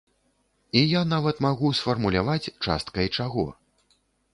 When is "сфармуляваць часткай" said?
1.83-3.07